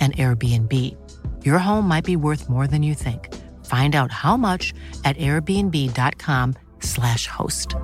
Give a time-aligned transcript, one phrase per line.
[0.00, 0.96] an Airbnb.
[1.44, 3.34] Your home might be worth more than you think.
[3.64, 4.72] Find out how much
[5.04, 7.74] at airbnb.com/slash host.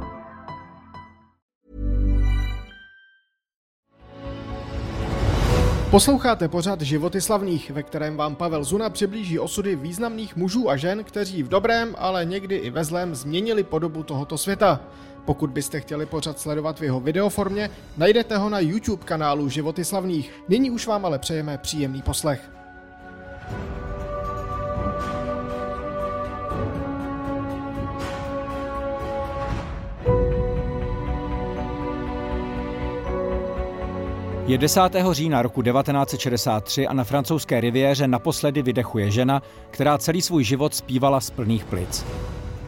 [5.92, 11.04] Posloucháte pořad Životy slavných, ve kterém vám Pavel Zuna přiblíží osudy významných mužů a žen,
[11.04, 14.80] kteří v dobrém, ale někdy i ve zlém změnili podobu tohoto světa.
[15.24, 20.32] Pokud byste chtěli pořad sledovat v jeho videoformě, najdete ho na YouTube kanálu Životy slavných.
[20.48, 22.50] Nyní už vám ale přejeme příjemný poslech.
[34.46, 34.80] Je 10.
[35.10, 41.20] října roku 1963 a na francouzské riviéře naposledy vydechuje žena, která celý svůj život zpívala
[41.20, 42.04] z plných plic.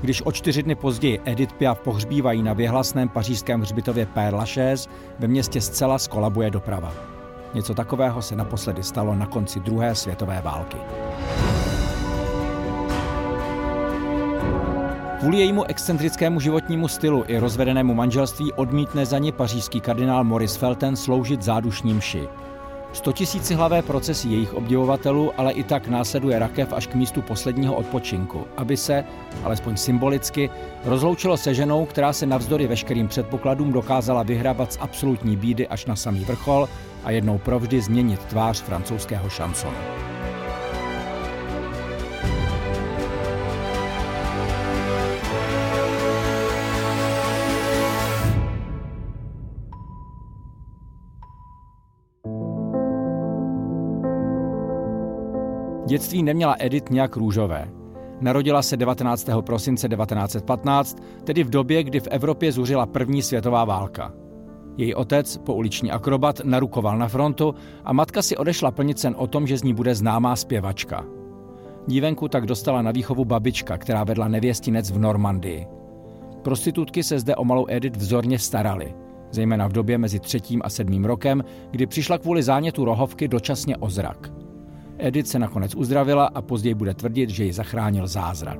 [0.04, 5.28] Když o čtyři dny později Edith Piaf pohřbívají na věhlasném pařížském hřbitově Père Lachaise, ve
[5.28, 6.92] městě zcela skolabuje doprava.
[7.54, 10.76] Něco takového se naposledy stalo na konci druhé světové války.
[15.20, 20.96] Kvůli jejímu excentrickému životnímu stylu i rozvedenému manželství odmítne za ní pařížský kardinál Maurice Felten
[20.96, 22.28] sloužit zádušní mši.
[22.94, 23.12] 100
[23.54, 28.76] hlavé procesy jejich obdivovatelů ale i tak následuje rakev až k místu posledního odpočinku, aby
[28.76, 29.04] se,
[29.44, 30.50] alespoň symbolicky,
[30.84, 35.96] rozloučilo se ženou, která se navzdory veškerým předpokladům dokázala vyhrabat z absolutní bídy až na
[35.96, 36.68] samý vrchol
[37.04, 40.13] a jednou provždy změnit tvář francouzského šansonu.
[55.94, 57.68] Dětství neměla Edith nějak růžové.
[58.20, 59.28] Narodila se 19.
[59.40, 64.12] prosince 1915, tedy v době, kdy v Evropě zuřila první světová válka.
[64.76, 69.46] Její otec, pouliční akrobat, narukoval na frontu a matka si odešla plnit sen o tom,
[69.46, 71.04] že z ní bude známá zpěvačka.
[71.86, 75.66] Dívenku tak dostala na výchovu babička, která vedla nevěstinec v Normandii.
[76.42, 78.94] Prostitutky se zde o malou Edith vzorně starali,
[79.30, 83.90] zejména v době mezi třetím a sedmým rokem, kdy přišla kvůli zánětu rohovky dočasně o
[83.90, 84.43] zrak.
[84.98, 88.58] Edith se nakonec uzdravila a později bude tvrdit, že ji zachránil zázrak.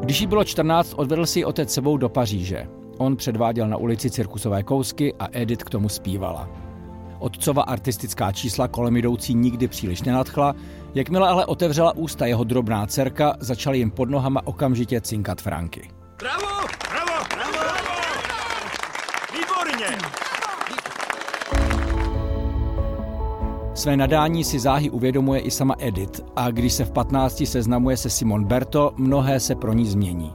[0.00, 2.68] Když jí bylo 14, odvedl si otec sebou do Paříže.
[2.98, 6.48] On předváděl na ulici cirkusové kousky a Edith k tomu zpívala.
[7.18, 10.54] Otcova artistická čísla kolem jdoucí nikdy příliš nenadchla,
[10.94, 15.90] jakmile ale otevřela ústa jeho drobná dcerka, začaly jim pod nohama okamžitě cinkat franky.
[16.18, 16.66] Bravo!
[16.90, 17.24] Bravo!
[17.34, 17.58] Bravo!
[17.60, 18.00] Bravo!
[19.32, 19.98] Výborně!
[23.84, 28.10] Své nadání si záhy uvědomuje i sama Edith a když se v 15 seznamuje se
[28.10, 30.32] Simon Berto, mnohé se pro ní změní.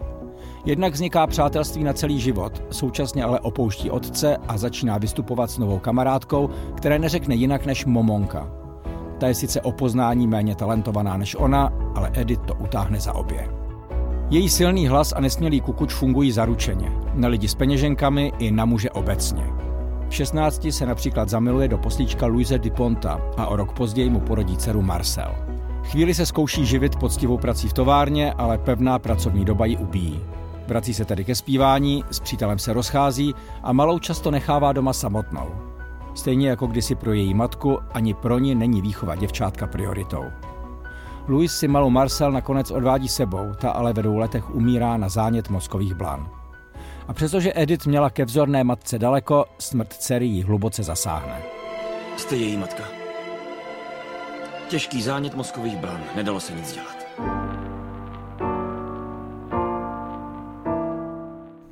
[0.66, 5.79] Jednak vzniká přátelství na celý život, současně ale opouští otce a začíná vystupovat s novou
[5.79, 8.52] kamarádkou, které neřekne jinak než Momonka.
[9.20, 13.47] Ta je sice o poznání méně talentovaná než ona, ale Edith to utáhne za obě.
[14.29, 18.90] Její silný hlas a nesmělý kukuč fungují zaručeně, na lidi s peněženkami i na muže
[18.90, 19.69] obecně.
[20.09, 24.58] V 16 se například zamiluje do poslíčka Luise Ponta a o rok později mu porodí
[24.58, 25.35] dceru Marcel.
[25.84, 30.20] Chvíli se zkouší živit poctivou prací v továrně, ale pevná pracovní doba ji ubíjí.
[30.67, 35.50] Vrací se tedy ke zpívání, s přítelem se rozchází a malou často nechává doma samotnou.
[36.14, 40.23] Stejně jako kdysi pro její matku, ani pro ní není výchova děvčátka prioritou.
[41.28, 45.50] Louis si malou Marcel nakonec odvádí sebou, ta ale ve dvou letech umírá na zánět
[45.50, 46.39] mozkových blan.
[47.09, 51.41] A přestože Edith měla ke vzorné matce daleko, smrt dcery ji hluboce zasáhne.
[52.17, 52.84] Jste její matka.
[54.67, 56.97] Těžký zánět mozkových bran, nedalo se nic dělat.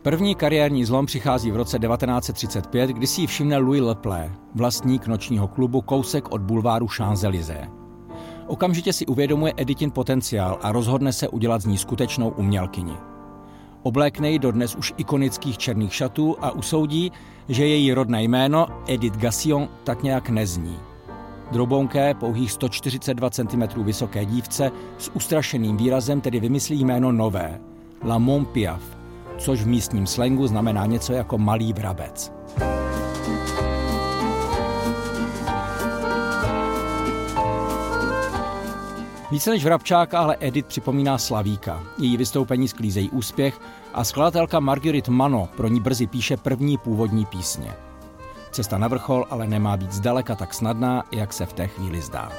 [0.01, 5.47] První kariérní zlom přichází v roce 1935, kdy si ji všimne Louis Leplé, vlastník nočního
[5.47, 7.69] klubu kousek od bulváru Champs-Élysées.
[8.47, 12.93] Okamžitě si uvědomuje Editin potenciál a rozhodne se udělat z ní skutečnou umělkyni.
[13.87, 17.11] Oblékne ji do dnes už ikonických černých šatů a usoudí,
[17.49, 20.79] že její rodné jméno Edith Gassion tak nějak nezní.
[21.51, 27.61] Drobounké, pouhých 142 cm vysoké dívce s ustrašeným výrazem tedy vymyslí jméno nové,
[28.03, 28.81] La Montpiaf,
[29.37, 32.31] což v místním slengu znamená něco jako malý vrabec.
[39.31, 41.83] Více než Vrabčáka ale Edith připomíná Slavíka.
[41.97, 43.59] Její vystoupení sklízejí úspěch
[43.93, 47.73] a skladatelka Marguerite Mano pro ní brzy píše první původní písně.
[48.51, 52.31] Cesta na vrchol ale nemá být zdaleka tak snadná, jak se v té chvíli zdá.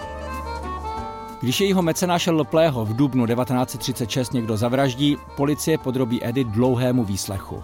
[1.41, 7.63] Když jejího mecenáše Leplého v dubnu 1936 někdo zavraždí, policie podrobí Edith dlouhému výslechu.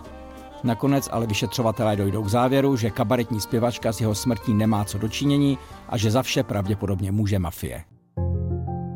[0.64, 5.58] Nakonec ale vyšetřovatelé dojdou k závěru, že kabaretní zpěvačka s jeho smrtí nemá co dočinění
[5.88, 7.84] a že za vše pravděpodobně může mafie.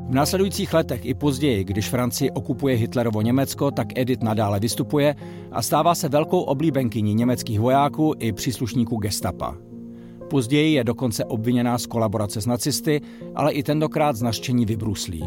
[0.08, 5.14] V následujících letech i později, když Francie okupuje Hitlerovo Německo, tak Edith nadále vystupuje
[5.52, 9.56] a stává se velkou oblíbenkyní německých vojáků i příslušníků gestapa.
[10.30, 13.00] Později je dokonce obviněná z kolaborace s nacisty,
[13.34, 15.24] ale i tentokrát z naštění vybruslí.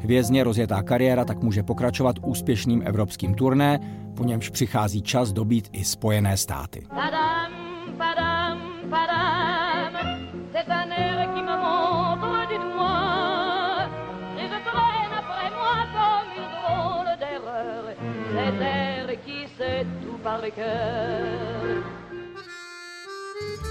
[0.00, 3.80] Hvězdně rozjetá kariéra tak může pokračovat úspěšným evropským turné,
[4.16, 6.82] po němž přichází čas dobít i Spojené státy.
[6.88, 7.52] Padam,
[7.98, 8.58] padam,
[8.90, 9.39] padam,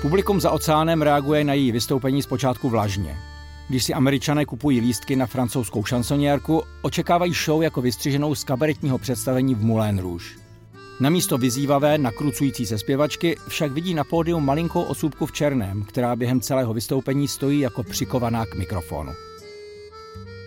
[0.01, 3.17] Publikum za oceánem reaguje na její vystoupení zpočátku vlažně.
[3.69, 9.55] Když si američané kupují lístky na francouzskou šansoniérku, očekávají show jako vystřiženou z kabaretního představení
[9.55, 10.25] v Moulin Rouge.
[10.99, 16.15] Na místo vyzývavé, nakrucující se zpěvačky však vidí na pódiu malinkou osůbku v černém, která
[16.15, 19.11] během celého vystoupení stojí jako přikovaná k mikrofonu.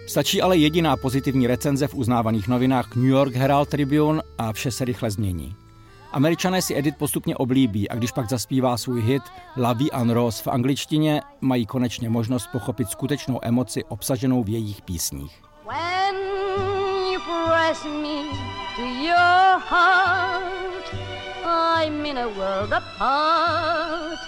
[0.07, 4.85] Stačí ale jediná pozitivní recenze v uznávaných novinách New York Herald Tribune a vše se
[4.85, 5.57] rychle změní.
[6.13, 9.23] Američané si Edith postupně oblíbí a když pak zaspívá svůj hit
[9.57, 14.83] La Vie en Rose v angličtině, mají konečně možnost pochopit skutečnou emoci obsaženou v jejich
[14.83, 15.43] písních.
[15.67, 16.17] When
[17.13, 18.29] you press me
[18.77, 20.95] to your heart,
[21.45, 24.19] I'm in a world apart,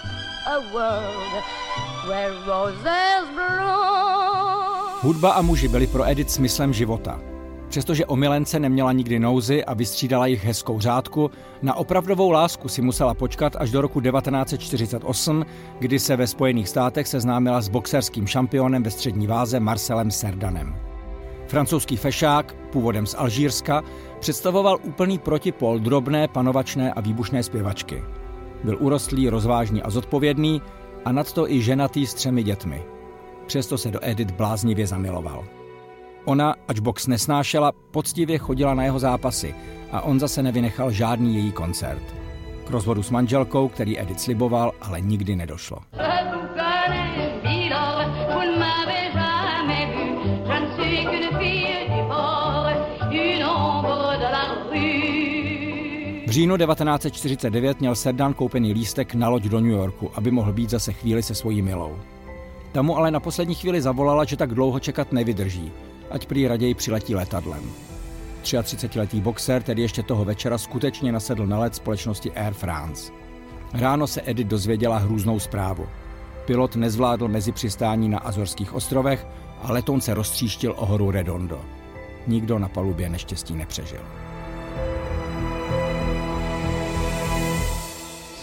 [0.47, 1.43] a world
[2.07, 5.01] where roses bloom.
[5.01, 7.34] Hudba a muži byli pro Edith smyslem života.
[7.75, 11.31] Přestože o milence neměla nikdy nouzy a vystřídala jich hezkou řádku,
[11.61, 15.45] na opravdovou lásku si musela počkat až do roku 1948,
[15.79, 20.75] kdy se ve Spojených státech seznámila s boxerským šampionem ve střední váze Marcelem Serdanem.
[21.47, 23.83] Francouzský fešák, původem z Alžírska,
[24.19, 28.03] představoval úplný protipol drobné, panovačné a výbušné zpěvačky.
[28.63, 30.61] Byl urostlý, rozvážný a zodpovědný
[31.05, 32.83] a nadto i ženatý s třemi dětmi–
[33.45, 35.45] Přesto se do Edith bláznivě zamiloval.
[36.25, 39.55] Ona, ač box nesnášela, poctivě chodila na jeho zápasy
[39.91, 42.03] a on zase nevynechal žádný její koncert.
[42.67, 45.77] K rozvodu s manželkou, který Edith sliboval, ale nikdy nedošlo.
[56.27, 60.69] V říjnu 1949 měl Serdan koupený lístek na loď do New Yorku, aby mohl být
[60.69, 61.97] zase chvíli se svojí milou.
[62.71, 65.71] Ta mu ale na poslední chvíli zavolala, že tak dlouho čekat nevydrží,
[66.11, 67.71] ať prý raději přiletí letadlem.
[68.43, 73.13] 33-letý boxer tedy ještě toho večera skutečně nasedl na let společnosti Air France.
[73.73, 75.87] Ráno se Edith dozvěděla hrůznou zprávu.
[76.45, 79.27] Pilot nezvládl mezi přistání na Azorských ostrovech
[79.61, 81.61] a letoun se roztříštil o horu Redondo.
[82.27, 84.01] Nikdo na palubě neštěstí nepřežil.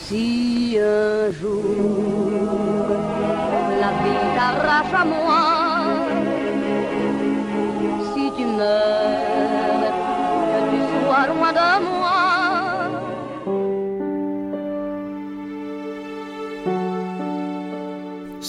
[0.08, 2.32] Si un jour
[3.80, 5.71] la vie t'arrache à moi.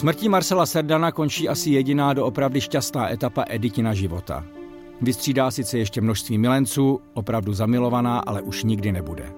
[0.04, 4.44] Smrtí Marcela Serdana končí asi jediná doopravdy šťastná etapa Editina života.
[5.02, 9.34] Vystřídá sice ještě množství milenců, opravdu zamilovaná, ale už nikdy nebude.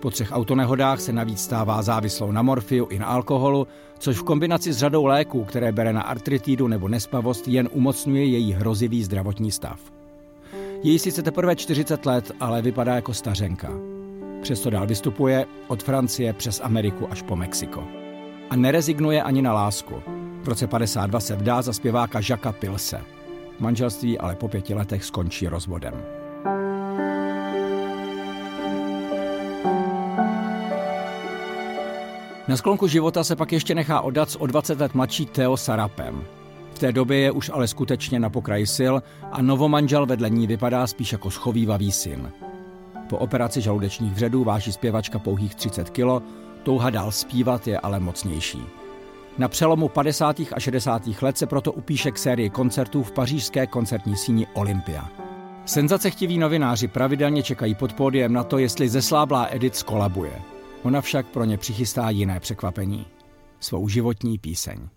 [0.00, 3.66] Po třech autonehodách se navíc stává závislou na morfiu i na alkoholu,
[3.98, 8.52] což v kombinaci s řadou léků, které bere na artritidu nebo nespavost, jen umocňuje její
[8.52, 9.80] hrozivý zdravotní stav.
[10.82, 13.70] Její sice teprve 40 let, ale vypadá jako stařenka.
[14.42, 18.03] Přesto dál vystupuje od Francie přes Ameriku až po Mexiko.
[18.50, 20.02] A nerezignuje ani na lásku.
[20.42, 23.00] V roce 52 se vdá za zpěváka Žaka Pilse.
[23.58, 25.94] Manželství ale po pěti letech skončí rozvodem.
[32.48, 36.24] Na sklonku života se pak ještě nechá odat s o 20 let mladší Theo Sarapem.
[36.74, 38.94] V té době je už ale skutečně na pokraji sil
[39.32, 42.32] a novomanžel vedle ní vypadá spíš jako schovývavý syn.
[43.08, 46.22] Po operaci žaludečních vředů váží zpěvačka pouhých 30 kg,
[46.64, 48.62] touha dál zpívat je ale mocnější.
[49.38, 50.40] Na přelomu 50.
[50.52, 51.02] a 60.
[51.22, 55.08] let se proto upíše k sérii koncertů v pařížské koncertní síni Olympia.
[55.64, 60.42] Senzacechtiví novináři pravidelně čekají pod pódiem na to, jestli zesláblá Edith skolabuje.
[60.82, 63.06] Ona však pro ně přichystá jiné překvapení.
[63.60, 64.88] Svou životní píseň.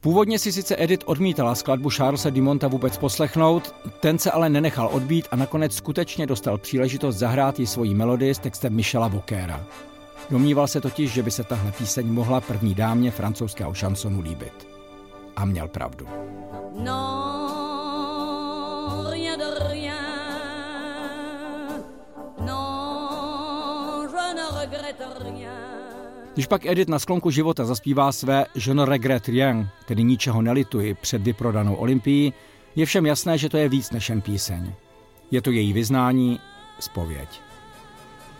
[0.00, 5.28] Původně si sice Edith odmítala skladbu Charlesa Dimonta vůbec poslechnout, ten se ale nenechal odbít
[5.30, 9.66] a nakonec skutečně dostal příležitost zahrát ji svoji melodii s textem Michela Vokera.
[10.30, 14.68] Domníval se totiž, že by se tahle píseň mohla první dámě francouzského šansonu líbit.
[15.36, 16.08] A měl pravdu.
[16.84, 17.04] No,
[19.10, 19.94] rien de rien.
[22.46, 25.50] No, je ne regrette rien.
[26.34, 30.94] Když pak Edith na sklonku života zaspívá své Je ne regrette rien, tedy ničeho nelituji,
[30.94, 32.32] před vyprodanou Olympií,
[32.76, 34.72] je všem jasné, že to je víc než jen píseň.
[35.30, 36.40] Je to její vyznání,
[36.80, 37.47] spověď.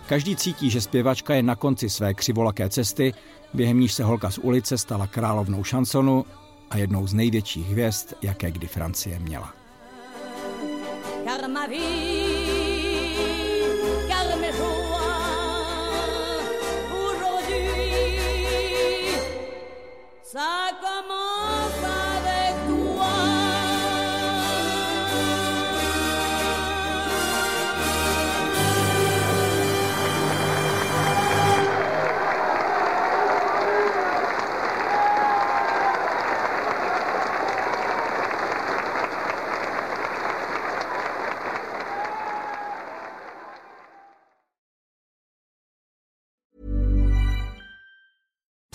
[0.09, 3.15] Každý cítí, že zpěvačka je na konci své křivolaké cesty,
[3.55, 6.25] během níž se holka z ulice stala královnou šansonu
[6.71, 9.55] a jednou z největších hvězd, jaké kdy Francie měla.
[20.33, 21.18] Ça